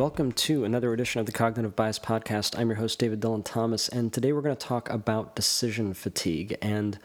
Welcome 0.00 0.32
to 0.32 0.64
another 0.64 0.94
edition 0.94 1.20
of 1.20 1.26
the 1.26 1.32
Cognitive 1.32 1.76
Bias 1.76 1.98
Podcast. 1.98 2.58
I'm 2.58 2.68
your 2.68 2.78
host, 2.78 2.98
David 2.98 3.20
Dylan 3.20 3.44
Thomas, 3.44 3.86
and 3.86 4.10
today 4.10 4.32
we're 4.32 4.40
going 4.40 4.56
to 4.56 4.66
talk 4.66 4.88
about 4.88 5.36
decision 5.36 5.92
fatigue. 5.92 6.56
And 6.62 6.98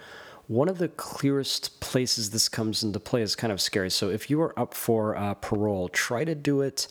one 0.48 0.70
of 0.70 0.78
the 0.78 0.90
clearest 0.90 1.80
places 1.80 2.30
this 2.30 2.48
comes 2.48 2.84
into 2.84 3.00
play 3.00 3.22
is 3.22 3.36
kind 3.36 3.52
of 3.52 3.60
scary. 3.60 3.90
So, 3.90 4.10
if 4.10 4.30
you 4.30 4.42
are 4.42 4.58
up 4.60 4.74
for 4.74 5.16
uh, 5.16 5.34
parole, 5.36 5.90
try 5.90 6.24
to 6.24 6.36
do 6.36 6.62
it 6.62 6.88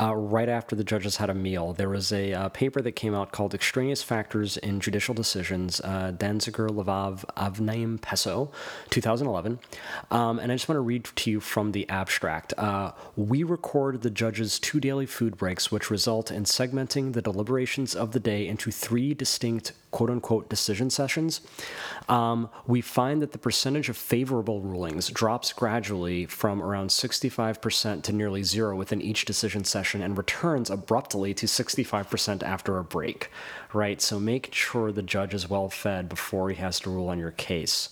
uh, 0.00 0.14
right 0.14 0.48
after 0.48 0.76
the 0.76 0.84
judges 0.84 1.16
had 1.16 1.28
a 1.28 1.34
meal. 1.34 1.72
There 1.72 1.88
was 1.88 2.12
a 2.12 2.32
uh, 2.32 2.48
paper 2.50 2.80
that 2.82 2.92
came 2.92 3.14
out 3.14 3.32
called 3.32 3.54
Extraneous 3.54 4.02
Factors 4.02 4.56
in 4.58 4.80
Judicial 4.80 5.14
Decisions, 5.14 5.80
uh, 5.80 6.12
Danziger, 6.16 6.68
Levav, 6.68 7.24
Avnaim, 7.36 7.98
Pesso, 7.98 8.52
2011. 8.90 9.58
Um, 10.10 10.38
and 10.38 10.52
I 10.52 10.54
just 10.54 10.68
want 10.68 10.76
to 10.76 10.82
read 10.82 11.04
to 11.04 11.30
you 11.30 11.40
from 11.40 11.72
the 11.72 11.88
abstract. 11.88 12.54
Uh, 12.56 12.92
we 13.16 13.42
record 13.42 14.02
the 14.02 14.10
judges' 14.10 14.58
two 14.58 14.78
daily 14.78 15.06
food 15.06 15.36
breaks, 15.36 15.72
which 15.72 15.90
result 15.90 16.30
in 16.30 16.44
segmenting 16.44 17.12
the 17.12 17.22
deliberations 17.22 17.94
of 17.94 18.12
the 18.12 18.20
day 18.20 18.46
into 18.46 18.70
three 18.70 19.14
distinct 19.14 19.72
quote 19.90 20.10
unquote 20.10 20.48
decision 20.48 20.90
sessions. 20.90 21.40
Um, 22.08 22.50
we 22.66 22.80
find 22.98 23.22
that 23.22 23.30
the 23.30 23.38
percentage 23.38 23.88
of 23.88 23.96
favorable 23.96 24.60
rulings 24.60 25.08
drops 25.10 25.52
gradually 25.52 26.26
from 26.26 26.60
around 26.60 26.90
65% 26.90 28.02
to 28.02 28.12
nearly 28.12 28.42
zero 28.42 28.74
within 28.74 29.00
each 29.00 29.24
decision 29.24 29.62
session 29.62 30.02
and 30.02 30.18
returns 30.18 30.68
abruptly 30.68 31.32
to 31.32 31.46
65% 31.46 32.42
after 32.42 32.76
a 32.76 32.82
break, 32.82 33.30
right? 33.72 34.02
So 34.02 34.18
make 34.18 34.52
sure 34.52 34.90
the 34.90 35.00
judge 35.00 35.32
is 35.32 35.48
well 35.48 35.68
fed 35.68 36.08
before 36.08 36.50
he 36.50 36.56
has 36.56 36.80
to 36.80 36.90
rule 36.90 37.06
on 37.06 37.20
your 37.20 37.30
case. 37.30 37.90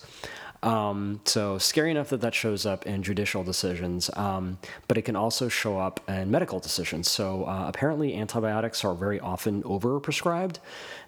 Um, 0.66 1.20
so 1.24 1.58
scary 1.58 1.92
enough 1.92 2.08
that 2.08 2.22
that 2.22 2.34
shows 2.34 2.66
up 2.66 2.86
in 2.86 3.04
judicial 3.04 3.44
decisions, 3.44 4.10
um, 4.14 4.58
but 4.88 4.98
it 4.98 5.02
can 5.02 5.14
also 5.14 5.48
show 5.48 5.78
up 5.78 6.00
in 6.08 6.28
medical 6.28 6.58
decisions. 6.58 7.08
So 7.08 7.44
uh, 7.44 7.66
apparently, 7.68 8.16
antibiotics 8.16 8.84
are 8.84 8.94
very 8.94 9.20
often 9.20 9.62
overprescribed, 9.62 10.56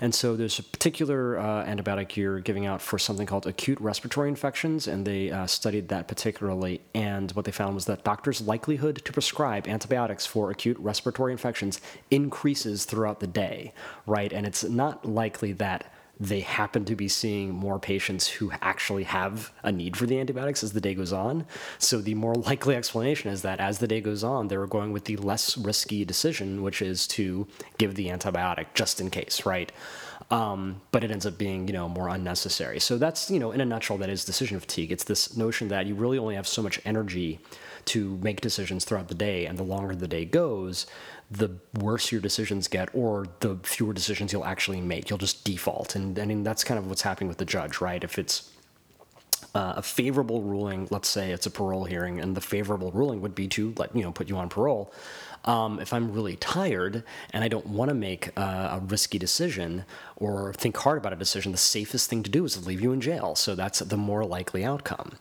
and 0.01 0.15
so 0.15 0.37
there's 0.37 0.61
a 0.61 0.63
particular 0.63 1.41
uh, 1.41 1.65
antibiotic 1.65 2.15
you're 2.15 2.39
giving 2.39 2.67
out 2.67 2.81
for 2.81 3.01
something 3.01 3.27
called 3.27 3.49
acute 3.49 3.81
respiratory 3.81 4.29
infections, 4.29 4.87
and 4.87 5.05
they 5.05 5.33
uh, 5.33 5.49
studied 5.49 5.89
that 5.89 6.07
particularly. 6.07 6.81
And 6.95 7.33
what 7.33 7.45
they 7.45 7.51
found 7.51 7.75
was 7.75 7.87
that 7.87 8.05
doctors' 8.05 8.41
likelihood 8.41 9.03
to 9.05 9.13
prescribe 9.13 9.67
antibiotics 9.67 10.25
for 10.25 10.53
acute 10.53 10.79
respiratory 10.79 11.33
infections 11.33 11.81
increases 12.13 12.85
throughout 12.85 13.19
the 13.19 13.27
day, 13.27 13.75
right? 14.07 14.33
And 14.33 14.47
it's 14.47 14.63
not 14.63 15.05
likely 15.05 15.51
that 15.55 15.93
they 16.21 16.41
happen 16.41 16.85
to 16.85 16.97
be 16.97 17.09
seeing 17.09 17.55
more 17.55 17.79
patients 17.79 18.27
who 18.27 18.51
actually 18.61 19.05
have 19.05 19.53
a 19.63 19.71
need 19.71 19.97
for 19.97 20.07
the 20.07 20.19
antibiotics 20.19 20.65
as 20.65 20.73
the 20.73 20.81
day 20.81 20.95
goes 20.95 21.13
on. 21.13 21.47
So 21.79 22.01
the 22.01 22.15
more 22.15 22.35
likely 22.35 22.75
explanation 22.75 23.31
is 23.31 23.43
that 23.43 23.61
as 23.61 23.79
the 23.79 23.87
day 23.87 24.01
goes 24.01 24.25
on, 24.25 24.49
they 24.49 24.57
were 24.57 24.67
going 24.67 24.93
with 24.93 25.05
the 25.05 25.17
less 25.17 25.57
risky 25.57 26.05
decision, 26.05 26.63
which 26.63 26.83
is 26.83 27.07
to 27.09 27.47
give 27.79 27.95
the 27.95 28.09
antibiotic 28.09 28.67
just 28.75 29.01
in 29.01 29.11
case, 29.11 29.47
right? 29.47 29.71
Um, 30.31 30.83
but 30.93 31.05
it 31.05 31.11
ends 31.11 31.25
up 31.25 31.39
being 31.39 31.67
you 31.69 31.73
know 31.73 31.89
more 31.89 32.09
unnecessary. 32.09 32.81
So 32.81 32.99
that's 32.99 33.31
you 33.31 33.39
know 33.39 33.51
in 33.51 33.63
a 33.63 33.65
nutshell 33.65 33.97
that 33.99 34.11
is 34.11 34.25
decision 34.25 34.61
fatigue. 34.61 34.93
It's 34.93 35.05
this 35.05 35.37
notion 35.37 35.69
that 35.69 35.87
you 35.87 35.95
really 35.95 36.19
only 36.19 36.35
have 36.35 36.47
so 36.47 36.63
much 36.63 36.81
energy 36.85 37.41
to 37.87 38.19
make 38.23 38.43
decisions 38.43 38.85
throughout 38.85 39.09
the 39.09 39.15
day, 39.15 39.47
and 39.47 39.57
the 39.57 39.63
longer 39.63 39.95
the 39.95 40.09
day 40.09 40.27
goes, 40.27 40.87
the 41.31 41.57
worse 41.81 42.13
your 42.13 42.21
decisions 42.21 42.69
get, 42.69 42.91
or 42.95 43.27
the 43.41 43.59
fewer 43.63 43.95
decisions 43.95 44.31
you'll 44.33 44.45
actually 44.45 44.83
make. 44.83 45.09
You'll 45.09 45.19
just 45.19 45.45
default, 45.45 45.95
and 45.95 46.19
I 46.19 46.27
mean 46.27 46.43
that's 46.43 46.63
kind 46.63 46.79
of 46.79 46.89
what's 46.89 47.03
happening 47.03 47.29
with 47.29 47.39
the 47.39 47.47
judge, 47.47 47.81
right? 47.81 48.05
If 48.05 48.19
it's 48.19 48.51
uh, 49.55 49.75
a 49.77 49.83
favorable 49.83 50.43
ruling, 50.43 50.89
let's 50.91 51.09
say 51.09 51.31
it's 51.33 51.47
a 51.47 51.51
parole 51.51 51.85
hearing, 51.85 52.21
and 52.21 52.37
the 52.37 52.41
favorable 52.41 52.91
ruling 52.93 53.21
would 53.23 53.35
be 53.35 53.49
to 53.49 53.73
let 53.79 53.95
you 53.97 54.03
know 54.03 54.13
put 54.13 54.29
you 54.29 54.37
on 54.37 54.49
parole. 54.49 54.93
Um, 55.45 55.81
if 55.81 55.93
I'm 55.93 56.13
really 56.13 56.37
tired 56.37 57.05
and 57.33 57.43
I 57.43 57.49
don't 57.49 57.67
want 57.67 57.89
to 57.89 57.95
make 57.95 58.37
a, 58.37 58.41
a 58.41 58.83
risky 58.87 59.19
decision 59.19 59.85
or 60.17 60.53
think 60.55 60.77
hard 60.77 60.99
about 60.99 61.13
a 61.13 61.17
decision, 61.17 61.53
the 61.53 61.59
safest 61.59 62.11
thing 62.11 62.23
to 62.23 62.31
do 62.31 62.45
is 62.45 62.55
to 62.55 62.61
leave 62.61 62.81
you 62.81 62.93
in 62.93 63.01
jail. 63.01 63.35
So 63.35 63.55
that's 63.55 63.79
the 63.79 63.97
more 63.97 64.25
likely 64.25 64.65
outcome. 64.65 65.13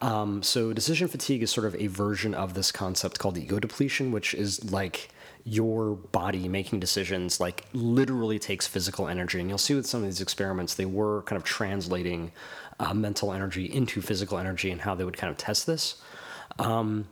Um, 0.00 0.42
so 0.42 0.72
decision 0.72 1.08
fatigue 1.08 1.42
is 1.42 1.50
sort 1.50 1.66
of 1.66 1.74
a 1.76 1.86
version 1.86 2.34
of 2.34 2.54
this 2.54 2.72
concept 2.72 3.18
called 3.18 3.38
ego 3.38 3.58
depletion, 3.58 4.12
which 4.12 4.34
is 4.34 4.72
like 4.72 5.10
your 5.46 5.94
body 5.94 6.48
making 6.48 6.80
decisions 6.80 7.38
like 7.38 7.64
literally 7.72 8.36
takes 8.36 8.66
physical 8.66 9.06
energy 9.06 9.38
and 9.38 9.48
you'll 9.48 9.56
see 9.56 9.74
with 9.74 9.86
some 9.86 10.00
of 10.00 10.06
these 10.06 10.20
experiments 10.20 10.74
they 10.74 10.84
were 10.84 11.22
kind 11.22 11.36
of 11.36 11.44
translating 11.44 12.32
uh, 12.80 12.92
mental 12.92 13.32
energy 13.32 13.64
into 13.72 14.02
physical 14.02 14.38
energy 14.38 14.72
and 14.72 14.80
how 14.80 14.92
they 14.92 15.04
would 15.04 15.16
kind 15.16 15.30
of 15.30 15.38
test 15.38 15.64
this 15.64 16.02
um, 16.58 17.06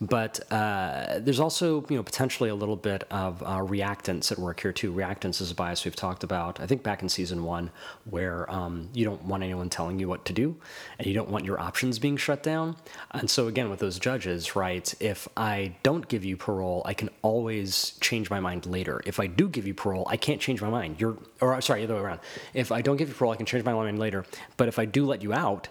but 0.00 0.40
uh, 0.50 1.18
there's 1.18 1.40
also, 1.40 1.84
you 1.90 1.96
know, 1.96 2.02
potentially 2.02 2.48
a 2.48 2.54
little 2.54 2.76
bit 2.76 3.04
of 3.10 3.42
uh, 3.42 3.58
reactance 3.58 4.32
at 4.32 4.38
work 4.38 4.60
here 4.60 4.72
too. 4.72 4.92
Reactance 4.92 5.42
is 5.42 5.50
a 5.50 5.54
bias 5.54 5.84
we've 5.84 5.94
talked 5.94 6.24
about, 6.24 6.58
I 6.58 6.66
think, 6.66 6.82
back 6.82 7.02
in 7.02 7.08
season 7.08 7.44
one, 7.44 7.70
where 8.08 8.50
um, 8.50 8.88
you 8.94 9.04
don't 9.04 9.22
want 9.24 9.42
anyone 9.42 9.68
telling 9.68 9.98
you 9.98 10.08
what 10.08 10.24
to 10.24 10.32
do, 10.32 10.56
and 10.98 11.06
you 11.06 11.12
don't 11.12 11.28
want 11.28 11.44
your 11.44 11.60
options 11.60 11.98
being 11.98 12.16
shut 12.16 12.42
down. 12.42 12.76
And 13.10 13.28
so 13.28 13.46
again, 13.46 13.68
with 13.68 13.80
those 13.80 13.98
judges, 13.98 14.56
right? 14.56 14.92
If 15.00 15.28
I 15.36 15.76
don't 15.82 16.08
give 16.08 16.24
you 16.24 16.36
parole, 16.38 16.80
I 16.86 16.94
can 16.94 17.10
always 17.20 17.98
change 18.00 18.30
my 18.30 18.40
mind 18.40 18.64
later. 18.64 19.02
If 19.04 19.20
I 19.20 19.26
do 19.26 19.50
give 19.50 19.66
you 19.66 19.74
parole, 19.74 20.06
I 20.08 20.16
can't 20.16 20.40
change 20.40 20.62
my 20.62 20.70
mind. 20.70 20.98
You're, 20.98 21.18
or 21.42 21.60
sorry, 21.60 21.80
the 21.80 21.92
other 21.92 21.96
way 21.96 22.08
around. 22.08 22.20
If 22.54 22.72
I 22.72 22.80
don't 22.80 22.96
give 22.96 23.08
you 23.08 23.14
parole, 23.14 23.34
I 23.34 23.36
can 23.36 23.46
change 23.46 23.64
my 23.64 23.74
mind 23.74 23.98
later. 23.98 24.24
But 24.56 24.68
if 24.68 24.78
I 24.78 24.86
do 24.86 25.04
let 25.04 25.22
you 25.22 25.34
out, 25.34 25.68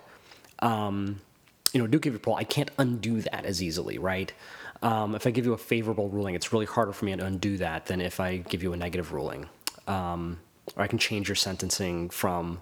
um, 0.60 1.22
you 1.74 1.80
know, 1.80 1.88
do 1.88 2.00
give 2.00 2.14
you 2.14 2.20
parole, 2.20 2.38
I 2.38 2.44
can't 2.44 2.72
undo 2.78 3.22
that 3.22 3.46
as 3.46 3.62
easily, 3.62 3.98
right? 3.98 4.32
Um, 4.82 5.16
if 5.16 5.28
I 5.28 5.32
give 5.32 5.46
you 5.46 5.54
a 5.54 5.58
favorable 5.58 6.10
ruling, 6.10 6.36
it's 6.36 6.54
really 6.54 6.66
harder 6.66 6.94
for 6.94 7.06
me 7.06 7.16
to 7.16 7.26
undo 7.26 7.58
that 7.58 7.86
than 7.86 8.02
if 8.02 8.20
I 8.20 8.38
give 8.38 8.64
you 8.64 8.74
a 8.74 8.78
negative 8.78 9.12
ruling. 9.12 9.48
Um, 9.88 10.40
or 10.76 10.84
I 10.84 10.88
can 10.88 11.00
change 11.00 11.28
your 11.28 11.36
sentencing 11.36 12.10
from 12.10 12.62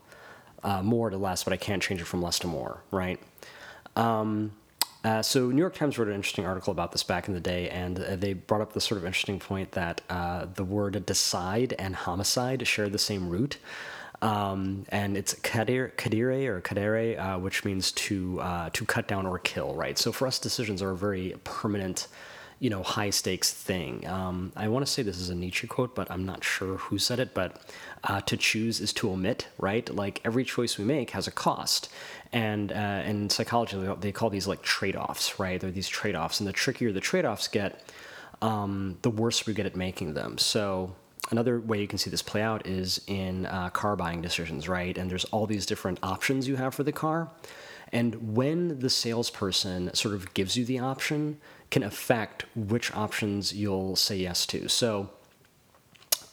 uh, 0.64 0.82
more 0.82 1.10
to 1.10 1.18
less, 1.18 1.44
but 1.44 1.54
I 1.54 1.58
can't 1.58 1.82
change 1.82 2.02
it 2.02 2.06
from 2.06 2.22
less 2.22 2.40
to 2.40 2.48
more, 2.48 2.82
right? 2.92 3.20
Um, 3.96 4.54
uh, 5.04 5.22
so 5.22 5.50
New 5.52 5.62
York 5.62 5.76
Times 5.76 5.98
wrote 5.98 6.08
an 6.08 6.16
interesting 6.16 6.46
article 6.46 6.72
about 6.72 6.92
this 6.92 7.04
back 7.04 7.28
in 7.28 7.34
the 7.34 7.40
day, 7.40 7.70
and 7.70 8.00
uh, 8.00 8.16
they 8.16 8.34
brought 8.34 8.62
up 8.62 8.74
the 8.74 8.82
sort 8.82 8.98
of 8.98 9.06
interesting 9.06 9.40
point 9.40 9.72
that 9.72 10.02
uh, 10.10 10.48
the 10.56 10.64
word 10.64 11.06
decide 11.06 11.74
and 11.78 11.96
homicide 11.96 12.68
share 12.68 12.90
the 12.90 12.98
same 12.98 13.30
root. 13.30 13.58
Um, 14.22 14.86
and 14.90 15.16
it's 15.16 15.36
kadire, 15.36 15.92
kadire 15.94 16.48
or 16.48 16.62
kadere, 16.62 17.20
uh, 17.20 17.38
which 17.40 17.64
means 17.64 17.92
to 17.94 18.42
uh, 18.42 18.70
to 18.72 18.86
cut 18.86 19.08
down 19.08 19.28
or 19.28 19.38
kill, 19.38 19.76
right? 19.76 19.98
So 19.98 20.12
for 20.12 20.28
us, 20.28 20.40
decisions 20.40 20.82
are 20.82 20.90
a 20.92 20.98
very 20.98 21.36
permanent, 21.44 22.08
you 22.60 22.72
know, 22.72 22.82
high 22.82 23.12
stakes 23.12 23.54
thing. 23.54 24.08
Um, 24.08 24.52
I 24.56 24.70
want 24.70 24.84
to 24.84 24.92
say 24.92 25.04
this 25.04 25.20
is 25.20 25.30
a 25.30 25.36
Nietzsche 25.36 25.68
quote, 25.68 25.94
but 25.94 26.10
I'm 26.10 26.26
not 26.26 26.44
sure 26.44 26.78
who 26.78 26.98
said 26.98 27.20
it. 27.20 27.36
But 27.36 27.62
uh, 28.04 28.22
to 28.22 28.36
choose 28.38 28.82
is 28.82 28.92
to 28.94 29.12
omit, 29.12 29.50
right? 29.60 29.88
Like 29.94 30.20
every 30.26 30.44
choice 30.44 30.80
we 30.80 30.84
make 30.84 31.12
has 31.12 31.28
a 31.28 31.32
cost, 31.32 31.90
and 32.34 32.72
uh, 32.72 33.04
in 33.06 33.30
psychology 33.30 33.78
they 34.00 34.12
call 34.12 34.32
these 34.32 34.48
like 34.48 34.64
trade 34.64 34.96
offs, 34.96 35.40
right? 35.40 35.62
They're 35.62 35.70
these 35.70 35.88
trade 35.88 36.16
offs, 36.16 36.40
and 36.40 36.48
the 36.48 36.54
trickier 36.54 36.92
the 36.92 37.02
trade 37.02 37.26
offs 37.26 37.48
get, 37.48 37.84
um, 38.42 38.98
the 39.04 39.12
worse 39.12 39.46
we 39.46 39.54
get 39.54 39.68
at 39.68 39.76
making 39.76 40.16
them. 40.16 40.40
So 40.40 40.96
another 41.30 41.60
way 41.60 41.80
you 41.80 41.88
can 41.88 41.98
see 41.98 42.10
this 42.10 42.22
play 42.22 42.42
out 42.42 42.66
is 42.66 43.02
in 43.08 43.46
uh, 43.46 43.70
car 43.70 43.96
buying 43.96 44.22
decisions, 44.22 44.68
right? 44.68 44.98
And 44.98 45.10
there's 45.10 45.26
all 45.26 45.46
these 45.46 45.66
different 45.66 46.00
options 46.04 46.48
you 46.48 46.56
have 46.56 46.74
for 46.74 46.84
the 46.84 46.92
car. 46.92 47.30
And 47.92 48.36
when 48.36 48.80
the 48.80 48.90
salesperson 48.90 49.94
sort 49.94 50.14
of 50.14 50.34
gives 50.34 50.58
you 50.58 50.66
the 50.66 50.80
option, 50.80 51.40
can 51.72 51.84
affect 51.84 52.46
which 52.56 52.94
options 52.94 53.54
you'll 53.54 53.96
say 53.96 54.18
yes 54.18 54.46
to. 54.48 54.68
So 54.68 55.10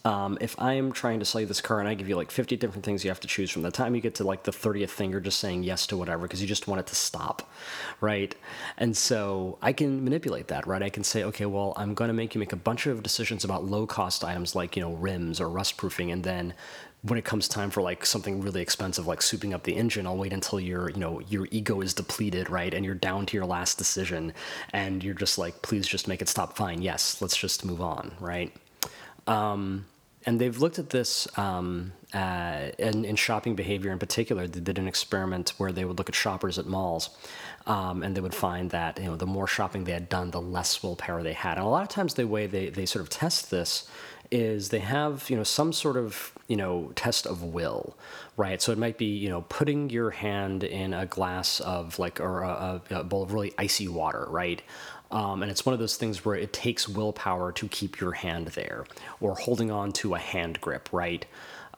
um, 0.04 0.36
if 0.40 0.54
I 0.58 0.74
am 0.74 0.92
trying 0.92 1.18
to 1.20 1.24
sell 1.24 1.40
you 1.40 1.46
this 1.46 1.62
car 1.62 1.80
and 1.80 1.88
I 1.88 1.94
give 1.94 2.08
you 2.08 2.16
like 2.16 2.30
50 2.30 2.56
different 2.56 2.84
things 2.84 3.04
you 3.04 3.10
have 3.10 3.20
to 3.20 3.28
choose 3.28 3.50
from, 3.50 3.62
the 3.62 3.70
time 3.70 3.94
you 3.94 4.02
get 4.02 4.14
to 4.16 4.24
like 4.24 4.42
the 4.42 4.52
30th 4.52 4.90
thing, 4.90 5.10
you're 5.10 5.20
just 5.20 5.40
saying 5.40 5.62
yes 5.62 5.86
to 5.86 5.96
whatever 5.96 6.22
because 6.22 6.42
you 6.42 6.46
just 6.46 6.68
want 6.68 6.80
it 6.80 6.86
to 6.88 6.94
stop, 6.94 7.50
right? 8.02 8.34
And 8.76 8.94
so 8.94 9.56
I 9.62 9.72
can 9.72 10.04
manipulate 10.04 10.48
that, 10.48 10.66
right? 10.66 10.82
I 10.82 10.90
can 10.90 11.04
say, 11.04 11.24
okay, 11.24 11.46
well, 11.46 11.72
I'm 11.76 11.94
going 11.94 12.08
to 12.08 12.14
make 12.14 12.34
you 12.34 12.38
make 12.38 12.52
a 12.52 12.56
bunch 12.56 12.86
of 12.86 13.02
decisions 13.02 13.44
about 13.44 13.64
low 13.64 13.86
cost 13.86 14.24
items 14.24 14.54
like, 14.54 14.76
you 14.76 14.82
know, 14.82 14.92
rims 14.92 15.40
or 15.40 15.48
rust 15.48 15.78
proofing. 15.78 16.12
And 16.12 16.22
then 16.22 16.52
when 17.00 17.18
it 17.18 17.24
comes 17.24 17.48
time 17.48 17.70
for 17.70 17.80
like 17.80 18.04
something 18.04 18.40
really 18.40 18.62
expensive 18.62 19.06
like 19.06 19.20
souping 19.20 19.52
up 19.52 19.62
the 19.64 19.76
engine 19.76 20.06
i'll 20.06 20.16
wait 20.16 20.32
until 20.32 20.58
your 20.58 20.88
you 20.88 20.96
know 20.96 21.20
your 21.28 21.46
ego 21.50 21.82
is 21.82 21.92
depleted 21.92 22.48
right 22.48 22.72
and 22.72 22.82
you're 22.82 22.94
down 22.94 23.26
to 23.26 23.36
your 23.36 23.44
last 23.44 23.76
decision 23.76 24.32
and 24.72 25.04
you're 25.04 25.12
just 25.12 25.36
like 25.36 25.60
please 25.60 25.86
just 25.86 26.08
make 26.08 26.22
it 26.22 26.30
stop 26.30 26.56
fine 26.56 26.80
yes 26.80 27.20
let's 27.20 27.36
just 27.36 27.62
move 27.62 27.82
on 27.82 28.10
right 28.20 28.56
um, 29.26 29.84
and 30.26 30.40
they've 30.40 30.58
looked 30.58 30.78
at 30.78 30.90
this 30.90 31.28
um, 31.38 31.92
uh, 32.12 32.70
in, 32.78 33.04
in, 33.04 33.16
shopping 33.16 33.54
behavior 33.54 33.92
in 33.92 33.98
particular. 33.98 34.46
They 34.46 34.60
did 34.60 34.78
an 34.78 34.88
experiment 34.88 35.52
where 35.58 35.72
they 35.72 35.84
would 35.84 35.98
look 35.98 36.08
at 36.08 36.14
shoppers 36.14 36.58
at 36.58 36.66
malls, 36.66 37.10
um, 37.66 38.02
and 38.02 38.16
they 38.16 38.20
would 38.20 38.34
find 38.34 38.70
that 38.70 38.98
you 38.98 39.06
know 39.06 39.16
the 39.16 39.26
more 39.26 39.46
shopping 39.46 39.84
they 39.84 39.92
had 39.92 40.08
done, 40.08 40.30
the 40.30 40.40
less 40.40 40.82
willpower 40.82 41.22
they 41.22 41.32
had. 41.32 41.58
And 41.58 41.66
a 41.66 41.68
lot 41.68 41.82
of 41.82 41.88
times, 41.88 42.14
the 42.14 42.26
way 42.26 42.46
they, 42.46 42.70
they 42.70 42.86
sort 42.86 43.02
of 43.02 43.10
test 43.10 43.50
this 43.50 43.88
is 44.30 44.70
they 44.70 44.78
have 44.78 45.28
you 45.28 45.36
know 45.36 45.44
some 45.44 45.72
sort 45.72 45.96
of 45.96 46.32
you 46.48 46.56
know 46.56 46.92
test 46.94 47.26
of 47.26 47.42
will, 47.42 47.96
right? 48.36 48.62
So 48.62 48.72
it 48.72 48.78
might 48.78 48.96
be 48.96 49.06
you 49.06 49.28
know 49.28 49.42
putting 49.42 49.90
your 49.90 50.10
hand 50.10 50.64
in 50.64 50.94
a 50.94 51.06
glass 51.06 51.60
of 51.60 51.98
like 51.98 52.20
or 52.20 52.42
a, 52.42 52.80
a 52.90 53.04
bowl 53.04 53.22
of 53.22 53.32
really 53.32 53.52
icy 53.58 53.88
water, 53.88 54.26
right? 54.30 54.62
Um, 55.10 55.42
and 55.42 55.50
it's 55.50 55.64
one 55.64 55.72
of 55.72 55.78
those 55.78 55.96
things 55.96 56.24
where 56.24 56.34
it 56.34 56.52
takes 56.52 56.88
willpower 56.88 57.52
to 57.52 57.68
keep 57.68 58.00
your 58.00 58.12
hand 58.12 58.48
there, 58.48 58.84
or 59.20 59.34
holding 59.34 59.70
on 59.70 59.92
to 59.92 60.14
a 60.14 60.18
hand 60.18 60.60
grip, 60.60 60.88
right? 60.92 61.24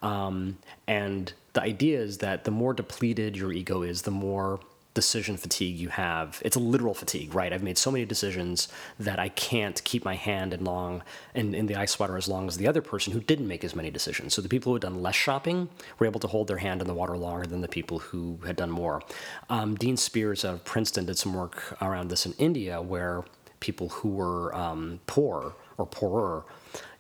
Um, 0.03 0.59
and 0.87 1.33
the 1.53 1.63
idea 1.63 2.01
is 2.01 2.19
that 2.19 2.45
the 2.45 2.51
more 2.51 2.73
depleted 2.73 3.37
your 3.37 3.53
ego 3.53 3.83
is, 3.83 4.03
the 4.03 4.11
more 4.11 4.61
decision 4.97 5.37
fatigue 5.37 5.79
you 5.79 5.91
have. 5.91 6.43
It's 6.43 6.57
a 6.57 6.59
literal 6.59 6.95
fatigue, 6.95 7.35
right? 7.35 7.53
I've 7.53 7.63
made 7.63 7.77
so 7.77 7.91
many 7.91 8.07
decisions 8.07 8.67
that 8.99 9.19
I 9.19 9.29
can't 9.29 9.85
keep 9.85 10.07
my 10.07 10.15
hand 10.15 10.55
in 10.55 10.65
long 10.65 11.03
in, 11.35 11.55
in 11.55 11.67
the 11.67 11.77
ice 11.77 11.99
water 11.99 12.17
as 12.17 12.29
long 12.29 12.49
as 12.49 12.57
the 12.57 12.67
other 12.67 12.81
person 12.81 13.13
who 13.13 13.21
didn't 13.21 13.47
make 13.47 13.63
as 13.63 13.77
many 13.77 13.91
decisions. 13.91 14.33
So 14.33 14.41
the 14.41 14.49
people 14.49 14.71
who 14.71 14.77
had 14.77 14.83
done 14.83 15.03
less 15.03 15.15
shopping 15.15 15.69
were 15.99 16.07
able 16.07 16.19
to 16.21 16.27
hold 16.27 16.49
their 16.49 16.57
hand 16.57 16.81
in 16.81 16.87
the 16.89 16.95
water 16.95 17.17
longer 17.17 17.47
than 17.47 17.61
the 17.61 17.69
people 17.69 17.99
who 17.99 18.39
had 18.47 18.57
done 18.57 18.71
more. 18.71 19.03
Um, 19.51 19.77
Dean 19.77 19.99
Spears 19.99 20.45
of 20.45 20.65
Princeton 20.65 21.05
did 21.05 21.19
some 21.19 21.35
work 21.35 21.77
around 21.83 22.09
this 22.09 22.25
in 22.25 22.33
India 22.39 22.81
where 22.81 23.23
people 23.61 23.91
who 23.91 24.09
were 24.09 24.55
um, 24.55 24.99
poor 25.07 25.55
or 25.77 25.87
poorer, 25.87 26.45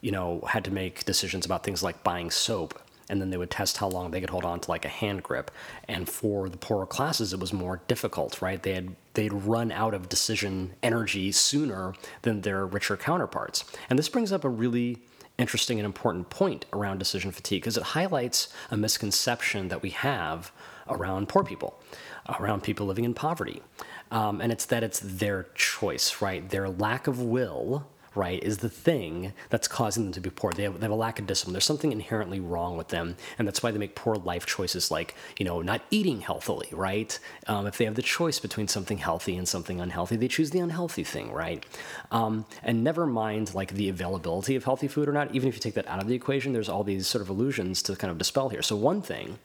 you 0.02 0.12
know, 0.12 0.42
had 0.46 0.64
to 0.66 0.70
make 0.70 1.06
decisions 1.06 1.46
about 1.46 1.64
things 1.64 1.82
like 1.82 2.04
buying 2.04 2.30
soap 2.30 2.78
and 3.08 3.20
then 3.20 3.30
they 3.30 3.36
would 3.36 3.50
test 3.50 3.76
how 3.76 3.88
long 3.88 4.10
they 4.10 4.20
could 4.20 4.30
hold 4.30 4.44
on 4.44 4.60
to 4.60 4.70
like 4.70 4.84
a 4.84 4.88
hand 4.88 5.22
grip. 5.22 5.50
And 5.88 6.08
for 6.08 6.48
the 6.48 6.56
poorer 6.56 6.86
classes, 6.86 7.32
it 7.32 7.40
was 7.40 7.52
more 7.52 7.80
difficult, 7.86 8.42
right? 8.42 8.62
They 8.62 8.74
had 8.74 8.96
they'd 9.14 9.32
run 9.32 9.72
out 9.72 9.94
of 9.94 10.08
decision 10.08 10.74
energy 10.82 11.32
sooner 11.32 11.94
than 12.22 12.42
their 12.42 12.66
richer 12.66 12.96
counterparts. 12.96 13.64
And 13.88 13.98
this 13.98 14.08
brings 14.08 14.32
up 14.32 14.44
a 14.44 14.48
really 14.48 14.98
interesting 15.38 15.78
and 15.78 15.86
important 15.86 16.30
point 16.30 16.64
around 16.72 16.98
decision 16.98 17.30
fatigue 17.30 17.62
because 17.62 17.76
it 17.76 17.82
highlights 17.82 18.48
a 18.70 18.76
misconception 18.76 19.68
that 19.68 19.82
we 19.82 19.90
have 19.90 20.52
around 20.88 21.28
poor 21.28 21.44
people, 21.44 21.80
around 22.38 22.62
people 22.62 22.86
living 22.86 23.04
in 23.04 23.14
poverty. 23.14 23.62
Um, 24.10 24.40
and 24.40 24.52
it's 24.52 24.66
that 24.66 24.82
it's 24.82 25.00
their 25.00 25.46
choice, 25.54 26.22
right? 26.22 26.48
Their 26.48 26.68
lack 26.68 27.06
of 27.06 27.20
will 27.20 27.86
right, 28.16 28.42
is 28.42 28.58
the 28.58 28.68
thing 28.68 29.32
that's 29.50 29.68
causing 29.68 30.04
them 30.04 30.12
to 30.12 30.20
be 30.20 30.30
poor. 30.30 30.52
They 30.52 30.64
have, 30.64 30.80
they 30.80 30.84
have 30.84 30.90
a 30.90 30.94
lack 30.94 31.18
of 31.18 31.26
discipline. 31.26 31.52
There's 31.52 31.64
something 31.64 31.92
inherently 31.92 32.40
wrong 32.40 32.76
with 32.76 32.88
them, 32.88 33.16
and 33.38 33.46
that's 33.46 33.62
why 33.62 33.70
they 33.70 33.78
make 33.78 33.94
poor 33.94 34.16
life 34.16 34.46
choices 34.46 34.90
like, 34.90 35.14
you 35.38 35.44
know, 35.44 35.62
not 35.62 35.82
eating 35.90 36.20
healthily, 36.20 36.68
right? 36.72 37.18
Um, 37.46 37.66
if 37.66 37.78
they 37.78 37.84
have 37.84 37.94
the 37.94 38.02
choice 38.02 38.38
between 38.38 38.68
something 38.68 38.98
healthy 38.98 39.36
and 39.36 39.46
something 39.48 39.80
unhealthy, 39.80 40.16
they 40.16 40.28
choose 40.28 40.50
the 40.50 40.60
unhealthy 40.60 41.04
thing, 41.04 41.32
right? 41.32 41.64
Um, 42.10 42.46
and 42.62 42.82
never 42.82 43.06
mind 43.06 43.54
like 43.54 43.72
the 43.72 43.88
availability 43.88 44.56
of 44.56 44.64
healthy 44.64 44.88
food 44.88 45.08
or 45.08 45.12
not, 45.12 45.34
even 45.34 45.48
if 45.48 45.54
you 45.54 45.60
take 45.60 45.74
that 45.74 45.86
out 45.86 46.00
of 46.00 46.08
the 46.08 46.14
equation, 46.14 46.52
there's 46.52 46.68
all 46.68 46.84
these 46.84 47.06
sort 47.06 47.22
of 47.22 47.28
illusions 47.28 47.82
to 47.82 47.96
kind 47.96 48.10
of 48.10 48.18
dispel 48.18 48.48
here. 48.48 48.62
So 48.62 48.76
one 48.76 49.02
thing, 49.02 49.38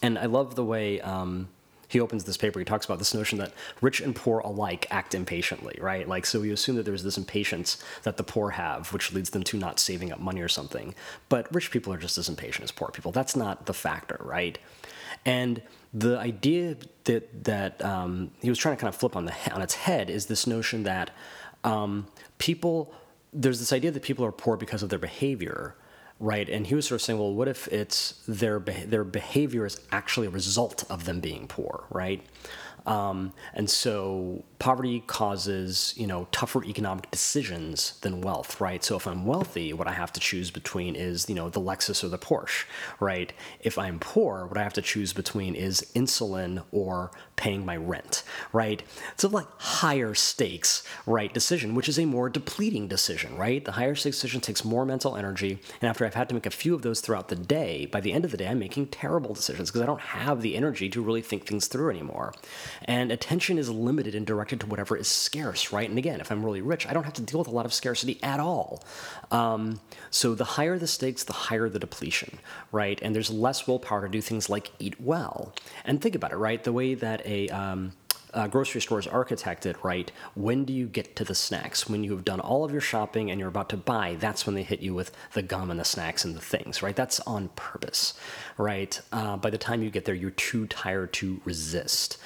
and 0.00 0.18
I 0.18 0.26
love 0.26 0.56
the 0.56 0.64
way. 0.64 1.00
Um, 1.00 1.48
he 1.92 2.00
opens 2.00 2.24
this 2.24 2.36
paper, 2.36 2.58
he 2.58 2.64
talks 2.64 2.86
about 2.86 2.98
this 2.98 3.12
notion 3.12 3.38
that 3.38 3.52
rich 3.80 4.00
and 4.00 4.16
poor 4.16 4.40
alike 4.40 4.86
act 4.90 5.14
impatiently, 5.14 5.78
right? 5.80 6.08
Like, 6.08 6.24
so 6.24 6.42
you 6.42 6.52
assume 6.52 6.76
that 6.76 6.84
there's 6.84 7.04
this 7.04 7.18
impatience 7.18 7.82
that 8.04 8.16
the 8.16 8.22
poor 8.22 8.50
have, 8.50 8.92
which 8.92 9.12
leads 9.12 9.30
them 9.30 9.42
to 9.44 9.58
not 9.58 9.78
saving 9.78 10.10
up 10.10 10.18
money 10.18 10.40
or 10.40 10.48
something. 10.48 10.94
But 11.28 11.52
rich 11.54 11.70
people 11.70 11.92
are 11.92 11.98
just 11.98 12.16
as 12.16 12.28
impatient 12.28 12.64
as 12.64 12.72
poor 12.72 12.88
people. 12.88 13.12
That's 13.12 13.36
not 13.36 13.66
the 13.66 13.74
factor, 13.74 14.18
right? 14.20 14.56
And 15.26 15.60
the 15.92 16.18
idea 16.18 16.76
that 17.04 17.44
that 17.44 17.84
um, 17.84 18.30
he 18.40 18.48
was 18.48 18.58
trying 18.58 18.76
to 18.76 18.80
kind 18.80 18.88
of 18.88 18.98
flip 18.98 19.14
on 19.14 19.26
the 19.26 19.34
on 19.52 19.60
its 19.60 19.74
head 19.74 20.08
is 20.08 20.26
this 20.26 20.46
notion 20.46 20.84
that 20.84 21.10
um, 21.62 22.06
people 22.38 22.94
there's 23.34 23.58
this 23.58 23.72
idea 23.72 23.90
that 23.90 24.02
people 24.02 24.24
are 24.24 24.32
poor 24.32 24.56
because 24.56 24.82
of 24.82 24.88
their 24.88 24.98
behavior, 24.98 25.74
Right, 26.22 26.48
and 26.48 26.68
he 26.68 26.76
was 26.76 26.86
sort 26.86 27.00
of 27.00 27.02
saying, 27.02 27.18
well, 27.18 27.34
what 27.34 27.48
if 27.48 27.66
it's 27.66 28.12
their 28.28 28.60
their 28.60 29.02
behavior 29.02 29.66
is 29.66 29.80
actually 29.90 30.28
a 30.28 30.30
result 30.30 30.84
of 30.88 31.04
them 31.04 31.18
being 31.18 31.48
poor, 31.48 31.82
right? 31.90 32.24
Um, 32.86 33.32
and 33.54 33.68
so 33.68 34.44
poverty 34.58 35.02
causes, 35.06 35.94
you 35.96 36.06
know, 36.06 36.28
tougher 36.30 36.64
economic 36.64 37.10
decisions 37.10 37.98
than 38.02 38.20
wealth, 38.20 38.60
right? 38.60 38.82
So 38.84 38.96
if 38.96 39.06
I'm 39.06 39.26
wealthy, 39.26 39.72
what 39.72 39.88
I 39.88 39.92
have 39.92 40.12
to 40.12 40.20
choose 40.20 40.50
between 40.50 40.94
is, 40.94 41.28
you 41.28 41.34
know, 41.34 41.48
the 41.48 41.60
Lexus 41.60 42.04
or 42.04 42.08
the 42.08 42.18
Porsche, 42.18 42.64
right? 43.00 43.32
If 43.60 43.78
I'm 43.78 43.98
poor, 43.98 44.46
what 44.46 44.56
I 44.56 44.62
have 44.62 44.72
to 44.74 44.82
choose 44.82 45.12
between 45.12 45.54
is 45.54 45.84
insulin 45.94 46.62
or 46.70 47.10
paying 47.36 47.64
my 47.64 47.76
rent, 47.76 48.22
right? 48.52 48.82
It's 49.12 49.24
a 49.24 49.28
like 49.28 49.48
higher 49.58 50.14
stakes, 50.14 50.84
right, 51.06 51.32
decision, 51.32 51.74
which 51.74 51.88
is 51.88 51.98
a 51.98 52.04
more 52.04 52.28
depleting 52.28 52.86
decision, 52.86 53.36
right? 53.36 53.64
The 53.64 53.72
higher 53.72 53.96
stakes 53.96 54.16
decision 54.16 54.40
takes 54.40 54.64
more 54.64 54.86
mental 54.86 55.16
energy, 55.16 55.58
and 55.80 55.88
after 55.88 56.06
I've 56.06 56.14
had 56.14 56.28
to 56.28 56.34
make 56.34 56.46
a 56.46 56.50
few 56.50 56.74
of 56.74 56.82
those 56.82 57.00
throughout 57.00 57.28
the 57.28 57.36
day, 57.36 57.86
by 57.86 58.00
the 58.00 58.12
end 58.12 58.24
of 58.24 58.30
the 58.30 58.36
day, 58.36 58.46
I'm 58.46 58.60
making 58.60 58.88
terrible 58.88 59.34
decisions 59.34 59.70
because 59.70 59.82
I 59.82 59.86
don't 59.86 60.00
have 60.00 60.40
the 60.40 60.54
energy 60.54 60.88
to 60.90 61.02
really 61.02 61.22
think 61.22 61.46
things 61.46 61.66
through 61.66 61.90
anymore. 61.90 62.32
And 62.84 63.12
attention 63.12 63.58
is 63.58 63.70
limited 63.70 64.14
and 64.14 64.26
directed 64.26 64.60
to 64.60 64.66
whatever 64.66 64.96
is 64.96 65.08
scarce, 65.08 65.72
right? 65.72 65.88
And 65.88 65.98
again, 65.98 66.20
if 66.20 66.30
I'm 66.30 66.44
really 66.44 66.60
rich, 66.62 66.86
I 66.86 66.92
don't 66.92 67.04
have 67.04 67.12
to 67.14 67.22
deal 67.22 67.38
with 67.38 67.48
a 67.48 67.52
lot 67.52 67.66
of 67.66 67.72
scarcity 67.72 68.18
at 68.22 68.40
all. 68.40 68.82
Um, 69.30 69.80
so 70.10 70.34
the 70.34 70.44
higher 70.44 70.78
the 70.78 70.86
stakes, 70.86 71.24
the 71.24 71.32
higher 71.32 71.68
the 71.68 71.78
depletion, 71.78 72.38
right? 72.70 73.00
And 73.02 73.14
there's 73.14 73.30
less 73.30 73.66
willpower 73.66 74.02
to 74.02 74.08
do 74.08 74.20
things 74.20 74.50
like 74.50 74.72
eat 74.78 75.00
well. 75.00 75.54
And 75.84 76.00
think 76.00 76.14
about 76.14 76.32
it, 76.32 76.36
right? 76.36 76.62
The 76.62 76.72
way 76.72 76.94
that 76.94 77.24
a 77.26 77.48
um, 77.48 77.92
uh, 78.34 78.46
grocery 78.48 78.80
stores 78.80 79.06
architected, 79.06 79.82
right? 79.82 80.10
When 80.34 80.64
do 80.64 80.72
you 80.72 80.86
get 80.86 81.16
to 81.16 81.24
the 81.24 81.34
snacks? 81.34 81.88
When 81.88 82.04
you 82.04 82.12
have 82.12 82.24
done 82.24 82.40
all 82.40 82.64
of 82.64 82.72
your 82.72 82.80
shopping 82.80 83.30
and 83.30 83.38
you're 83.38 83.48
about 83.48 83.68
to 83.70 83.76
buy, 83.76 84.16
that's 84.18 84.46
when 84.46 84.54
they 84.54 84.62
hit 84.62 84.80
you 84.80 84.94
with 84.94 85.12
the 85.34 85.42
gum 85.42 85.70
and 85.70 85.78
the 85.78 85.84
snacks 85.84 86.24
and 86.24 86.34
the 86.34 86.40
things, 86.40 86.82
right? 86.82 86.96
That's 86.96 87.20
on 87.20 87.48
purpose, 87.50 88.14
right? 88.56 89.00
Uh, 89.12 89.36
by 89.36 89.50
the 89.50 89.58
time 89.58 89.82
you 89.82 89.90
get 89.90 90.04
there, 90.04 90.14
you're 90.14 90.30
too 90.30 90.66
tired 90.66 91.12
to 91.14 91.40
resist. 91.44 92.18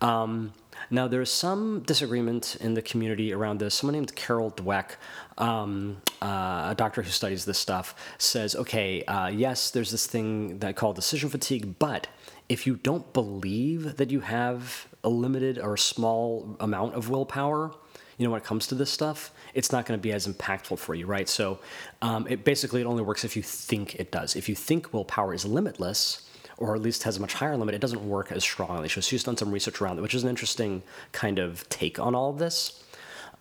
Um, 0.00 0.52
now, 0.90 1.08
there's 1.08 1.30
some 1.30 1.80
disagreement 1.80 2.56
in 2.60 2.74
the 2.74 2.82
community 2.82 3.32
around 3.32 3.58
this. 3.58 3.74
Someone 3.74 3.94
named 3.94 4.14
Carol 4.14 4.50
Dweck, 4.50 4.96
um, 5.38 6.02
uh, 6.20 6.68
a 6.70 6.74
doctor 6.76 7.02
who 7.02 7.10
studies 7.10 7.44
this 7.44 7.58
stuff, 7.58 7.94
says, 8.18 8.54
okay, 8.54 9.02
uh, 9.04 9.28
yes, 9.28 9.70
there's 9.70 9.90
this 9.90 10.06
thing 10.06 10.58
that 10.58 10.76
called 10.76 10.96
decision 10.96 11.30
fatigue, 11.30 11.78
but 11.78 12.08
if 12.48 12.66
you 12.66 12.76
don't 12.76 13.12
believe 13.12 13.96
that 13.96 14.10
you 14.10 14.20
have 14.20 14.88
a 15.04 15.08
limited 15.08 15.58
or 15.58 15.74
a 15.74 15.78
small 15.78 16.56
amount 16.60 16.94
of 16.94 17.10
willpower, 17.10 17.72
you 18.18 18.24
know, 18.24 18.30
when 18.30 18.40
it 18.40 18.44
comes 18.44 18.66
to 18.68 18.74
this 18.74 18.90
stuff, 18.90 19.32
it's 19.54 19.72
not 19.72 19.86
going 19.86 19.98
to 19.98 20.02
be 20.02 20.12
as 20.12 20.26
impactful 20.26 20.78
for 20.78 20.94
you, 20.94 21.06
right? 21.06 21.28
So, 21.28 21.58
um, 22.02 22.26
it 22.28 22.44
basically 22.44 22.80
it 22.80 22.84
only 22.84 23.02
works 23.02 23.24
if 23.24 23.36
you 23.36 23.42
think 23.42 23.96
it 23.96 24.10
does. 24.10 24.36
If 24.36 24.48
you 24.48 24.54
think 24.54 24.92
willpower 24.92 25.34
is 25.34 25.44
limitless, 25.44 26.28
or 26.56 26.74
at 26.74 26.82
least 26.82 27.02
has 27.02 27.16
a 27.16 27.20
much 27.20 27.34
higher 27.34 27.56
limit, 27.56 27.74
it 27.74 27.80
doesn't 27.80 28.08
work 28.08 28.30
as 28.30 28.44
strongly. 28.44 28.88
So 28.88 29.00
she's 29.00 29.24
done 29.24 29.36
some 29.36 29.50
research 29.50 29.80
around 29.80 29.98
it, 29.98 30.02
which 30.02 30.14
is 30.14 30.22
an 30.22 30.28
interesting 30.28 30.82
kind 31.12 31.38
of 31.38 31.68
take 31.68 31.98
on 31.98 32.14
all 32.14 32.30
of 32.30 32.38
this. 32.38 32.83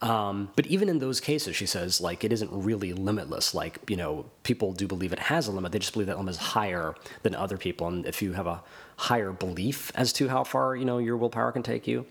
Um, 0.03 0.49
but 0.57 0.67
even 0.67 0.89
in 0.89 0.99
those 0.99 1.21
cases, 1.21 1.55
she 1.55 1.65
says, 1.65 2.01
like, 2.01 2.25
it 2.25 2.33
isn't 2.33 2.49
really 2.51 2.91
limitless. 2.91 3.55
Like, 3.55 3.79
you 3.89 3.95
know, 3.95 4.25
people 4.43 4.73
do 4.73 4.85
believe 4.85 5.13
it 5.13 5.19
has 5.19 5.47
a 5.47 5.51
limit. 5.51 5.71
They 5.71 5.79
just 5.79 5.93
believe 5.93 6.07
that 6.07 6.17
limit 6.17 6.31
is 6.31 6.41
higher 6.41 6.93
than 7.21 7.33
other 7.33 7.57
people. 7.57 7.87
And 7.87 8.05
if 8.05 8.21
you 8.21 8.33
have 8.33 8.45
a 8.45 8.61
higher 8.97 9.31
belief 9.31 9.93
as 9.95 10.11
to 10.13 10.27
how 10.27 10.43
far, 10.43 10.75
you 10.75 10.83
know, 10.83 10.97
your 10.97 11.15
willpower 11.15 11.53
can 11.53 11.63
take 11.63 11.87
you, 11.87 12.05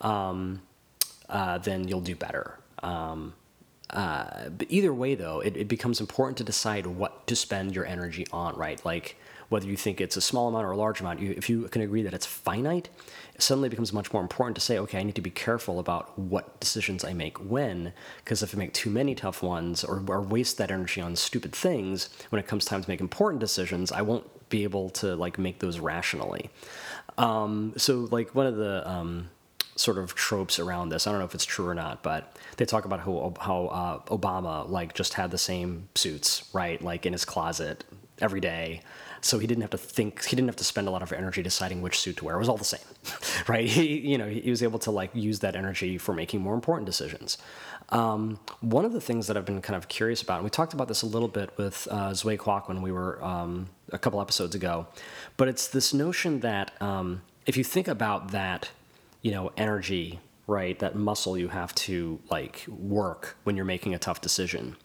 um, 0.00 0.62
uh, 1.28 1.58
then 1.58 1.86
you'll 1.86 2.00
do 2.00 2.16
better. 2.16 2.58
Um, 2.82 3.34
uh, 3.90 4.48
but 4.48 4.66
either 4.68 4.92
way, 4.92 5.14
though, 5.14 5.38
it, 5.38 5.56
it 5.56 5.68
becomes 5.68 6.00
important 6.00 6.38
to 6.38 6.44
decide 6.44 6.86
what 6.86 7.24
to 7.28 7.36
spend 7.36 7.72
your 7.72 7.86
energy 7.86 8.26
on, 8.32 8.56
right? 8.56 8.84
Like, 8.84 9.16
whether 9.48 9.66
you 9.66 9.76
think 9.76 10.00
it's 10.00 10.16
a 10.16 10.20
small 10.20 10.48
amount 10.48 10.66
or 10.66 10.72
a 10.72 10.76
large 10.76 11.00
amount, 11.00 11.20
you, 11.20 11.32
if 11.36 11.48
you 11.48 11.62
can 11.68 11.82
agree 11.82 12.02
that 12.02 12.12
it's 12.12 12.26
finite, 12.26 12.88
it 13.34 13.42
suddenly 13.42 13.68
becomes 13.68 13.92
much 13.92 14.12
more 14.12 14.20
important 14.20 14.54
to 14.56 14.60
say, 14.60 14.78
okay, 14.78 14.98
I 14.98 15.02
need 15.02 15.14
to 15.14 15.22
be 15.22 15.30
careful 15.30 15.78
about 15.78 16.18
what 16.18 16.60
decisions 16.60 17.04
I 17.04 17.14
make 17.14 17.38
when, 17.38 17.92
because 18.24 18.42
if 18.42 18.54
I 18.54 18.58
make 18.58 18.74
too 18.74 18.90
many 18.90 19.14
tough 19.14 19.42
ones 19.42 19.84
or, 19.84 20.02
or 20.06 20.20
waste 20.20 20.58
that 20.58 20.70
energy 20.70 21.00
on 21.00 21.16
stupid 21.16 21.52
things, 21.52 22.10
when 22.30 22.40
it 22.40 22.46
comes 22.46 22.64
time 22.64 22.82
to 22.82 22.90
make 22.90 23.00
important 23.00 23.40
decisions, 23.40 23.90
I 23.90 24.02
won't 24.02 24.26
be 24.48 24.64
able 24.64 24.90
to 24.90 25.14
like 25.16 25.38
make 25.38 25.60
those 25.60 25.78
rationally. 25.78 26.50
Um, 27.16 27.74
so 27.76 28.08
like 28.10 28.34
one 28.34 28.46
of 28.46 28.56
the 28.56 28.88
um, 28.88 29.30
sort 29.76 29.98
of 29.98 30.14
tropes 30.14 30.58
around 30.58 30.88
this. 30.88 31.06
I 31.06 31.10
don't 31.10 31.20
know 31.20 31.26
if 31.26 31.34
it's 31.34 31.44
true 31.44 31.68
or 31.68 31.74
not, 31.74 32.02
but 32.02 32.36
they 32.56 32.64
talk 32.64 32.84
about 32.84 33.00
how 33.00 33.34
how 33.40 33.66
uh, 33.66 33.98
Obama 34.14 34.68
like 34.68 34.94
just 34.94 35.14
had 35.14 35.30
the 35.30 35.38
same 35.38 35.88
suits 35.94 36.48
right, 36.52 36.82
like 36.82 37.06
in 37.06 37.12
his 37.12 37.24
closet 37.24 37.84
every 38.20 38.40
day, 38.40 38.82
so 39.20 39.38
he 39.38 39.46
didn't 39.46 39.62
have 39.62 39.70
to 39.70 39.78
think 39.78 40.24
he 40.24 40.36
didn't 40.36 40.48
have 40.48 40.56
to 40.56 40.64
spend 40.64 40.88
a 40.88 40.90
lot 40.90 41.02
of 41.02 41.12
energy 41.12 41.42
deciding 41.42 41.82
which 41.82 41.98
suit 41.98 42.16
to 42.18 42.24
wear. 42.24 42.36
It 42.36 42.38
was 42.38 42.48
all 42.48 42.56
the 42.56 42.64
same 42.64 42.80
right? 43.48 43.68
He 43.68 43.98
you 43.98 44.18
know 44.18 44.28
he 44.28 44.50
was 44.50 44.62
able 44.62 44.78
to 44.80 44.90
like 44.90 45.10
use 45.14 45.40
that 45.40 45.56
energy 45.56 45.98
for 45.98 46.14
making 46.14 46.40
more 46.40 46.54
important 46.54 46.86
decisions. 46.86 47.38
Um, 47.90 48.38
one 48.60 48.84
of 48.84 48.92
the 48.92 49.00
things 49.00 49.28
that 49.28 49.38
i've 49.38 49.46
been 49.46 49.62
kind 49.62 49.74
of 49.74 49.88
curious 49.88 50.20
about 50.20 50.36
and 50.36 50.44
we 50.44 50.50
talked 50.50 50.74
about 50.74 50.88
this 50.88 51.00
a 51.00 51.06
little 51.06 51.28
bit 51.28 51.56
with 51.56 51.88
uh, 51.90 52.10
Zway 52.10 52.36
Kwok 52.36 52.68
when 52.68 52.82
we 52.82 52.92
were 52.92 53.22
um, 53.24 53.70
a 53.92 53.98
couple 53.98 54.20
episodes 54.20 54.54
ago 54.54 54.86
but 55.38 55.48
it's 55.48 55.68
this 55.68 55.94
notion 55.94 56.40
that 56.40 56.80
um, 56.82 57.22
if 57.46 57.56
you 57.56 57.64
think 57.64 57.88
about 57.88 58.30
that 58.32 58.68
you 59.22 59.30
know 59.30 59.52
energy 59.56 60.20
right 60.46 60.78
that 60.80 60.96
muscle 60.96 61.38
you 61.38 61.48
have 61.48 61.74
to 61.76 62.20
like 62.30 62.66
work 62.68 63.36
when 63.44 63.56
you're 63.56 63.64
making 63.64 63.94
a 63.94 63.98
tough 63.98 64.20
decision 64.20 64.76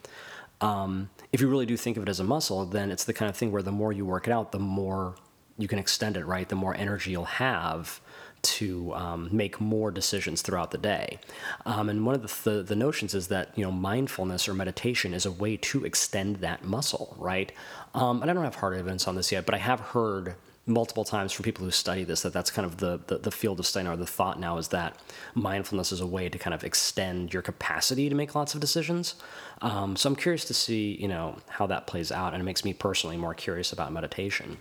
um, 0.62 1.10
if 1.34 1.42
you 1.42 1.50
really 1.50 1.66
do 1.66 1.76
think 1.76 1.98
of 1.98 2.04
it 2.04 2.10
as 2.10 2.20
a 2.20 2.24
muscle, 2.24 2.64
then 2.66 2.92
it's 2.92 3.04
the 3.04 3.14
kind 3.14 3.30
of 3.30 3.36
thing 3.36 3.52
where 3.52 3.64
the 3.64 3.72
more 3.72 3.92
you 3.92 4.06
work 4.06 4.28
it 4.28 4.32
out, 4.32 4.52
the 4.52 4.60
more 4.60 5.16
you 5.58 5.68
can 5.68 5.80
extend 5.80 6.16
it, 6.16 6.26
right? 6.26 6.48
The 6.48 6.56
more 6.56 6.76
energy 6.76 7.12
you'll 7.12 7.26
have 7.26 8.00
to 8.44 8.94
um, 8.94 9.30
make 9.32 9.60
more 9.60 9.90
decisions 9.90 10.42
throughout 10.42 10.72
the 10.72 10.78
day. 10.78 11.18
Um, 11.66 11.90
and 11.90 12.06
one 12.06 12.14
of 12.14 12.22
the, 12.22 12.50
the, 12.50 12.64
the, 12.64 12.76
notions 12.76 13.16
is 13.16 13.30
that 13.30 13.58
you 13.58 13.64
know 13.64 13.72
mindfulness 13.72 14.48
or 14.48 14.54
meditation 14.54 15.14
is 15.14 15.26
a 15.26 15.32
way 15.32 15.58
to 15.58 15.86
extend 15.86 16.38
that 16.38 16.64
muscle, 16.64 17.16
right? 17.18 17.52
Um, 17.94 18.22
and 18.22 18.30
I 18.30 18.34
don't 18.34 18.44
have 18.44 18.56
hard 18.56 18.76
evidence 18.76 19.08
on 19.08 19.16
this 19.16 19.32
yet, 19.32 19.46
but 19.46 19.56
I 19.56 19.60
have 19.60 19.80
heard 19.80 20.36
multiple 20.66 21.04
times 21.04 21.34
from 21.34 21.44
people 21.44 21.66
who 21.66 21.72
study 21.72 22.04
this 22.06 22.22
that 22.22 22.32
that's 22.32 22.50
kind 22.50 22.66
of 22.66 22.78
the, 22.78 23.00
the, 23.08 23.18
the 23.18 23.32
field 23.32 23.60
of 23.60 23.66
study 23.66 23.88
or 23.88 23.98
the 23.98 24.06
thought 24.06 24.40
now 24.40 24.58
is 24.58 24.70
that 24.70 24.98
mindfulness 25.34 25.92
is 25.92 26.00
a 26.00 26.08
way 26.08 26.30
to 26.30 26.38
kind 26.38 26.54
of 26.54 26.64
extend 26.64 27.34
your 27.34 27.42
capacity 27.42 28.08
to 28.08 28.16
make 28.16 28.34
lots 28.34 28.54
of 28.56 28.62
decisions 28.62 29.16
um, 29.62 29.96
so 29.98 30.10
i'm 30.10 30.16
curious 30.16 30.46
to 30.46 30.54
see 30.54 30.98
you 31.02 31.08
know 31.08 31.38
how 31.50 31.68
that 31.68 31.86
plays 31.86 32.12
out 32.12 32.34
and 32.34 32.42
it 32.42 32.46
makes 32.46 32.64
me 32.64 32.74
personally 32.74 33.18
more 33.18 33.34
curious 33.34 33.74
about 33.74 33.92
meditation 33.92 34.58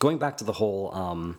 going 0.00 0.18
back 0.18 0.36
to 0.36 0.44
the 0.44 0.52
whole 0.52 0.92
um, 0.92 1.36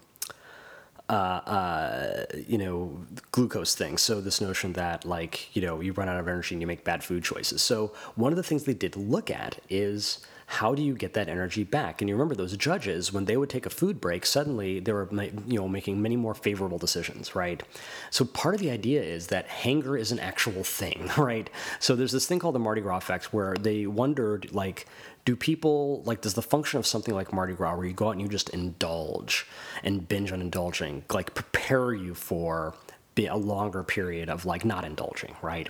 uh, 1.10 1.14
uh, 1.14 2.26
you 2.48 2.58
know, 2.58 3.00
glucose 3.32 3.76
thing. 3.76 3.98
So 3.98 4.20
this 4.20 4.42
notion 4.42 4.74
that 4.74 5.06
like, 5.06 5.56
you 5.56 5.62
know, 5.62 5.80
you 5.80 5.94
run 5.94 6.10
out 6.10 6.20
of 6.20 6.28
energy 6.28 6.54
and 6.54 6.62
you 6.62 6.68
make 6.68 6.84
bad 6.84 7.02
food 7.02 7.24
choices. 7.24 7.62
So 7.62 7.94
one 8.16 8.34
of 8.34 8.36
the 8.36 8.44
things 8.44 8.66
they 8.66 8.74
did 8.74 8.98
look 8.98 9.32
at 9.32 9.60
is 9.70 10.20
how 10.50 10.74
do 10.74 10.82
you 10.82 10.96
get 10.96 11.14
that 11.14 11.28
energy 11.28 11.66
back? 11.66 12.02
And 12.02 12.08
you 12.08 12.16
remember 12.16 12.34
those 12.34 12.56
judges 12.56 13.12
when 13.12 13.26
they 13.26 13.36
would 13.36 13.50
take 13.50 13.66
a 13.66 13.70
food 13.70 14.00
break, 14.00 14.26
suddenly 14.26 14.80
they 14.80 14.94
were 14.94 15.10
you 15.12 15.60
know 15.60 15.68
making 15.68 16.02
many 16.02 16.16
more 16.16 16.34
favorable 16.34 16.78
decisions, 16.78 17.36
right? 17.36 17.62
So 18.12 18.24
part 18.24 18.56
of 18.56 18.62
the 18.62 18.72
idea 18.72 19.04
is 19.04 19.28
that 19.28 19.50
hunger 19.50 19.98
is 19.98 20.14
an 20.14 20.20
actual 20.20 20.64
thing, 20.64 21.12
right? 21.18 21.50
So 21.80 21.98
there's 21.98 22.14
this 22.14 22.28
thing 22.28 22.40
called 22.40 22.56
the 22.56 22.60
Mardi 22.60 22.80
Gras 22.80 22.98
effect 22.98 23.34
where 23.34 23.56
they 23.56 23.88
wondered 23.88 24.54
like 24.54 24.88
do 25.26 25.36
people 25.36 26.02
like 26.06 26.22
does 26.22 26.36
the 26.36 26.42
function 26.42 26.80
of 26.80 26.88
something 26.88 27.14
like 27.14 27.34
Mardi 27.34 27.54
Gras 27.54 27.76
where 27.76 27.86
you 27.86 27.94
go 27.94 28.08
out 28.08 28.12
and 28.12 28.22
you 28.22 28.30
just 28.30 28.50
indulge 28.50 29.46
and 29.84 30.08
binge 30.08 30.32
on 30.32 30.40
indulging 30.40 31.04
like 31.10 31.36
prepare 31.36 31.94
you 31.94 32.14
for 32.14 32.74
a 33.26 33.38
longer 33.38 33.84
period 33.84 34.30
of 34.30 34.46
like 34.46 34.64
not 34.64 34.86
indulging, 34.86 35.36
right? 35.42 35.70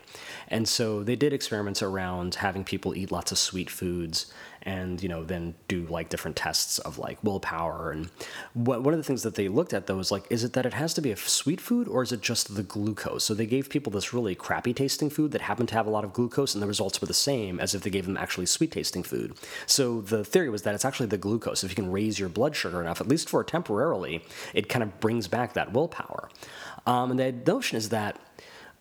And 0.50 0.68
so 0.68 1.04
they 1.04 1.16
did 1.16 1.32
experiments 1.32 1.82
around 1.82 2.36
having 2.36 2.66
people 2.66 2.96
eat 2.96 3.12
lots 3.12 3.32
of 3.32 3.38
sweet 3.38 3.70
foods 3.70 4.34
and, 4.68 5.02
you 5.02 5.08
know, 5.08 5.24
then 5.24 5.56
do 5.70 5.88
like 5.88 6.10
different 6.10 6.36
tests 6.36 6.78
of 6.80 7.00
like 7.00 7.24
willpower. 7.24 7.90
And 7.92 8.10
what, 8.54 8.84
one 8.84 8.94
of 8.94 9.00
the 9.00 9.04
things 9.04 9.24
that 9.24 9.36
they 9.36 9.48
looked 9.48 9.74
at 9.74 9.88
though 9.88 9.96
was 9.96 10.12
like, 10.12 10.26
is 10.30 10.44
it 10.44 10.52
that 10.54 10.66
it 10.66 10.74
has 10.74 10.94
to 10.96 11.02
be 11.02 11.10
a 11.10 11.16
sweet 11.16 11.62
food 11.62 11.88
or 11.88 12.04
is 12.04 12.12
it 12.12 12.22
just 12.22 12.54
the 12.54 12.64
glucose? 12.64 13.24
So 13.24 13.34
they 13.34 13.46
gave 13.46 13.70
people 13.70 13.94
this 13.94 14.14
really 14.14 14.36
crappy 14.36 14.74
tasting 14.74 15.10
food 15.10 15.32
that 15.32 15.40
happened 15.40 15.70
to 15.70 15.76
have 15.76 15.88
a 15.88 15.90
lot 15.90 16.04
of 16.04 16.12
glucose 16.12 16.54
and 16.54 16.62
the 16.62 16.68
results 16.68 17.00
were 17.00 17.08
the 17.08 17.14
same 17.14 17.62
as 17.62 17.74
if 17.74 17.82
they 17.82 17.90
gave 17.90 18.06
them 18.06 18.18
actually 18.18 18.46
sweet 18.46 18.72
tasting 18.74 19.04
food. 19.04 19.38
So 19.66 20.02
the 20.02 20.26
theory 20.26 20.50
was 20.50 20.64
that 20.64 20.76
it's 20.76 20.86
actually 20.86 21.08
the 21.08 21.18
glucose. 21.18 21.64
If 21.64 21.72
you 21.72 21.76
can 21.76 21.90
raise 21.90 22.20
your 22.20 22.28
blood 22.28 22.54
sugar 22.54 22.82
enough, 22.82 23.00
at 23.00 23.08
least 23.08 23.30
for 23.30 23.42
temporarily, 23.46 24.22
it 24.54 24.68
kind 24.68 24.84
of 24.84 25.00
brings 25.00 25.30
back 25.30 25.54
that 25.54 25.72
willpower. 25.72 26.30
Um, 26.86 27.12
and 27.12 27.20
the 27.20 27.32
notion 27.32 27.78
is 27.78 27.88
that 27.90 28.20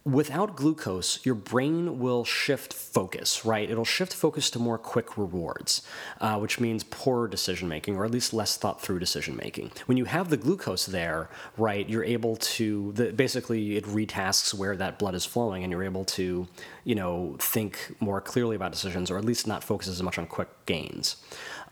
without 0.07 0.55
glucose, 0.55 1.19
your 1.27 1.35
brain 1.35 1.99
will 1.99 2.25
shift 2.25 2.73
focus, 2.73 3.45
right? 3.45 3.69
It'll 3.69 3.85
shift 3.85 4.15
focus 4.15 4.51
to 4.51 4.61
more 4.61 4.79
quick 4.79 5.19
rewards, 5.19 5.83
uh, 6.21 6.39
which 6.39 6.61
means 6.61 6.85
poorer 6.85 7.27
decision 7.27 7.69
making, 7.69 7.97
or 7.97 8.05
at 8.05 8.13
least 8.13 8.33
less 8.33 8.57
thought 8.57 8.81
through 8.81 9.01
decision 9.01 9.37
making. 9.37 9.73
When 9.87 9.99
you 9.99 10.05
have 10.05 10.31
the 10.31 10.37
glucose 10.37 10.87
there, 10.87 11.29
right, 11.59 11.89
you're 11.89 12.05
able 12.05 12.37
to 12.37 12.93
the, 12.93 13.13
basically 13.13 13.77
it 13.77 13.85
retasks 13.85 14.55
where 14.55 14.77
that 14.77 15.01
blood 15.01 15.17
is 15.17 15.27
flowing, 15.27 15.65
and 15.65 15.73
you're 15.73 15.83
able 15.83 16.05
to, 16.05 16.47
you 16.85 16.95
know, 16.95 17.35
think 17.41 17.97
more 17.99 18.21
clearly 18.21 18.55
about 18.55 18.71
decisions, 18.71 19.11
or 19.11 19.19
at 19.19 19.25
least 19.25 19.49
not 19.49 19.65
focus 19.65 19.89
as 19.89 20.01
much 20.05 20.19
on 20.19 20.29
quick 20.29 20.49
gains. 20.67 21.17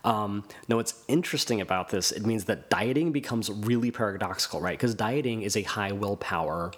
Um, 0.03 0.43
now, 0.67 0.75
what's 0.75 1.03
interesting 1.07 1.61
about 1.61 1.89
this, 1.89 2.11
it 2.11 2.25
means 2.27 2.45
that 2.45 2.69
dieting 2.69 3.11
becomes 3.11 3.49
really 3.49 3.89
paradoxical, 3.89 4.61
right? 4.61 4.77
Because 4.77 4.93
dieting 4.93 5.41
is 5.41 5.57
a 5.57 5.63
high 5.63 5.93
willpower 5.93 6.71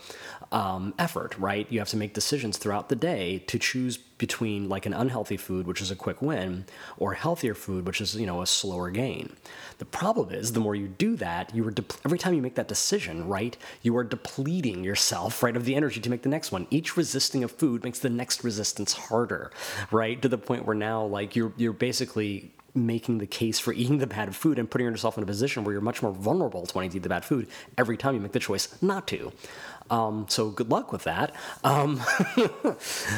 um, 0.52 0.94
effort, 0.98 1.38
right? 1.38 1.68
You 1.70 1.80
have 1.80 1.90
to 1.90 1.98
make 1.98 2.14
decisions 2.14 2.58
throughout 2.58 2.90
the 2.90 2.96
day 2.96 3.40
to 3.48 3.60
choose 3.60 3.98
between 3.98 4.70
like 4.70 4.86
an 4.86 4.94
unhealthy 4.94 5.38
food, 5.38 5.68
which 5.68 5.82
is 5.82 5.92
a 5.92 5.96
quick 5.96 6.22
win, 6.22 6.66
or 6.98 7.14
healthier 7.14 7.54
food, 7.54 7.86
which 7.86 8.02
is 8.02 8.16
you 8.16 8.26
know 8.26 8.42
a 8.42 8.48
slower 8.48 8.90
gain. 8.90 9.36
The 9.78 9.86
problem 9.86 10.32
is, 10.32 10.54
the 10.54 10.60
more 10.60 10.76
you 10.76 10.88
do 10.88 11.16
that, 11.18 11.54
you 11.54 11.68
are 11.68 11.74
every 12.06 12.18
time 12.18 12.34
you 12.34 12.42
make 12.42 12.56
that 12.56 12.68
decision, 12.68 13.28
right? 13.28 13.56
You 13.82 13.96
are 13.98 14.04
depleting 14.04 14.84
yourself, 14.84 15.44
right, 15.44 15.56
of 15.56 15.66
the 15.66 15.76
energy 15.76 16.00
to 16.00 16.10
make 16.10 16.24
the 16.24 16.30
next 16.30 16.52
one. 16.52 16.68
Each 16.70 16.98
resisting 16.98 17.44
of 17.44 17.52
food 17.52 17.84
makes 17.84 18.00
the 18.00 18.10
next 18.10 18.44
resistance 18.44 18.94
harder, 18.94 19.52
right? 19.92 20.22
To 20.22 20.30
the 20.30 20.38
point 20.38 20.66
where 20.66 20.76
now, 20.76 21.06
like 21.06 21.36
you're 21.36 21.54
you're 21.58 21.74
basically 21.74 22.52
making 22.78 23.18
the 23.18 23.28
case 23.28 23.60
for 23.60 23.74
eating 23.82 23.98
the 23.98 24.08
bad 24.08 24.36
food 24.36 24.60
and 24.60 24.70
putting 24.70 24.88
yourself 24.88 25.18
in 25.18 25.24
a 25.24 25.28
position 25.28 25.64
where 25.64 25.74
you're 25.74 25.82
much 25.82 26.02
more 26.02 26.12
vulnerable 26.12 26.66
to 26.66 26.76
wanting 26.76 26.92
to 26.92 26.98
eat 26.98 27.04
the 27.04 27.10
bad 27.10 27.26
food 27.26 27.48
every 27.78 27.98
time 27.98 28.14
you 28.14 28.22
make 28.22 28.32
the 28.32 28.40
choice 28.40 28.82
not 28.82 29.08
to. 29.08 29.32
Um, 29.90 30.26
so 30.30 30.50
good 30.50 30.70
luck 30.70 30.92
with 30.92 31.04
that. 31.04 31.34
Um, 31.64 32.02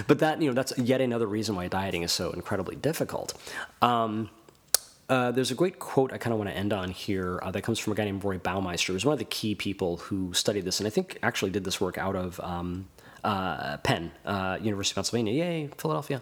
but 0.07 0.19
that 0.19 0.41
you 0.41 0.49
know 0.49 0.53
that's 0.53 0.77
yet 0.77 1.01
another 1.01 1.27
reason 1.27 1.55
why 1.55 1.67
dieting 1.67 2.03
is 2.03 2.11
so 2.11 2.31
incredibly 2.31 2.75
difficult. 2.75 3.33
Um, 3.81 4.29
uh, 5.09 5.31
there's 5.31 5.49
a 5.49 5.55
great 5.55 5.79
quote 5.79 6.13
I 6.13 6.19
kind 6.19 6.33
of 6.33 6.37
want 6.37 6.51
to 6.51 6.55
end 6.55 6.71
on 6.71 6.91
here 6.91 7.39
uh, 7.41 7.49
that 7.51 7.63
comes 7.63 7.79
from 7.79 7.93
a 7.93 7.95
guy 7.95 8.05
named 8.05 8.23
Roy 8.23 8.37
Baumeister, 8.37 8.87
who's 8.87 9.05
one 9.05 9.13
of 9.13 9.19
the 9.19 9.25
key 9.25 9.55
people 9.55 9.97
who 9.97 10.33
studied 10.33 10.65
this, 10.65 10.79
and 10.79 10.85
I 10.85 10.91
think 10.91 11.17
actually 11.23 11.49
did 11.49 11.63
this 11.63 11.81
work 11.81 11.97
out 11.97 12.15
of 12.15 12.39
um, 12.41 12.87
uh, 13.23 13.77
Penn, 13.77 14.11
uh, 14.25 14.57
University 14.61 14.93
of 14.93 14.95
Pennsylvania. 14.95 15.33
Yay, 15.33 15.69
Philadelphia. 15.77 16.21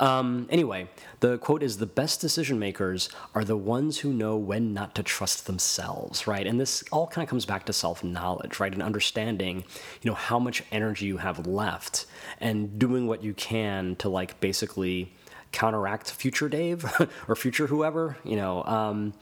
Um, 0.00 0.46
anyway, 0.50 0.88
the 1.20 1.38
quote 1.38 1.62
is 1.62 1.78
The 1.78 1.86
best 1.86 2.20
decision 2.20 2.58
makers 2.58 3.08
are 3.34 3.44
the 3.44 3.56
ones 3.56 3.98
who 3.98 4.12
know 4.12 4.36
when 4.36 4.72
not 4.72 4.94
to 4.94 5.02
trust 5.02 5.46
themselves, 5.46 6.26
right? 6.26 6.46
And 6.46 6.60
this 6.60 6.84
all 6.92 7.06
kind 7.06 7.24
of 7.24 7.28
comes 7.30 7.44
back 7.44 7.66
to 7.66 7.72
self 7.72 8.04
knowledge, 8.04 8.60
right? 8.60 8.72
And 8.72 8.82
understanding, 8.82 9.64
you 10.02 10.10
know, 10.10 10.14
how 10.14 10.38
much 10.38 10.62
energy 10.70 11.06
you 11.06 11.18
have 11.18 11.46
left 11.46 12.06
and 12.40 12.78
doing 12.78 13.06
what 13.06 13.22
you 13.22 13.34
can 13.34 13.96
to, 13.96 14.08
like, 14.08 14.40
basically 14.40 15.12
counteract 15.52 16.10
future 16.10 16.48
Dave 16.48 16.84
or 17.28 17.36
future 17.36 17.66
whoever, 17.66 18.16
you 18.24 18.36
know. 18.36 18.62
Um, 18.64 19.14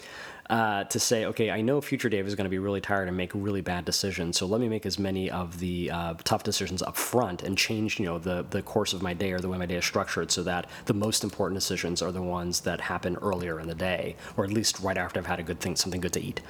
uh, 0.48 0.84
to 0.84 1.00
say, 1.00 1.24
okay, 1.24 1.50
I 1.50 1.60
know 1.60 1.80
future 1.80 2.08
Dave 2.08 2.24
is 2.26 2.36
going 2.36 2.44
to 2.44 2.50
be 2.50 2.60
really 2.60 2.80
tired 2.80 3.08
and 3.08 3.16
make 3.16 3.32
really 3.34 3.62
bad 3.62 3.84
decisions, 3.84 4.38
so 4.38 4.46
let 4.46 4.60
me 4.60 4.68
make 4.68 4.86
as 4.86 4.96
many 4.96 5.28
of 5.28 5.58
the 5.58 5.90
uh, 5.90 6.14
tough 6.22 6.44
decisions 6.44 6.82
up 6.82 6.96
front 6.96 7.42
and 7.42 7.58
change, 7.58 7.98
you 7.98 8.06
know, 8.06 8.18
the 8.18 8.46
the 8.50 8.62
course 8.62 8.92
of 8.92 9.02
my 9.02 9.12
day 9.12 9.32
or 9.32 9.40
the 9.40 9.48
way 9.48 9.58
my 9.58 9.66
day 9.66 9.74
is 9.74 9.84
structured, 9.84 10.30
so 10.30 10.44
that 10.44 10.68
the 10.84 10.94
most 10.94 11.24
important 11.24 11.56
decisions 11.56 12.00
are 12.00 12.12
the 12.12 12.22
ones 12.22 12.60
that 12.60 12.80
happen 12.80 13.16
earlier 13.16 13.58
in 13.58 13.66
the 13.66 13.74
day, 13.74 14.14
or 14.36 14.44
at 14.44 14.52
least 14.52 14.78
right 14.80 14.96
after 14.96 15.18
I've 15.18 15.26
had 15.26 15.40
a 15.40 15.42
good 15.42 15.58
thing, 15.58 15.74
something 15.74 16.00
good 16.00 16.12
to 16.12 16.20
eat. 16.20 16.40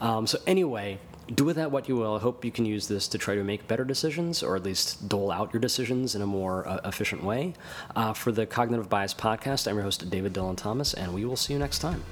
Um, 0.00 0.26
so 0.26 0.38
anyway, 0.46 0.98
do 1.34 1.44
with 1.44 1.56
that 1.56 1.70
what 1.70 1.88
you 1.88 1.96
will. 1.96 2.16
I 2.16 2.18
hope 2.18 2.44
you 2.44 2.50
can 2.50 2.64
use 2.64 2.88
this 2.88 3.08
to 3.08 3.18
try 3.18 3.34
to 3.34 3.44
make 3.44 3.68
better 3.68 3.84
decisions 3.84 4.42
or 4.42 4.56
at 4.56 4.64
least 4.64 5.08
dole 5.08 5.30
out 5.30 5.52
your 5.52 5.60
decisions 5.60 6.14
in 6.14 6.22
a 6.22 6.26
more 6.26 6.66
uh, 6.66 6.80
efficient 6.84 7.22
way. 7.22 7.54
Uh, 7.94 8.12
for 8.12 8.32
the 8.32 8.46
Cognitive 8.46 8.88
Bias 8.88 9.14
podcast, 9.14 9.66
I'm 9.66 9.74
your 9.74 9.84
host, 9.84 10.08
David 10.10 10.32
Dylan 10.32 10.56
Thomas, 10.56 10.94
and 10.94 11.14
we 11.14 11.24
will 11.24 11.36
see 11.36 11.52
you 11.52 11.58
next 11.58 11.78
time. 11.78 12.02